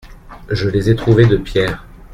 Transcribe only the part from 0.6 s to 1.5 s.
les ai trouvés de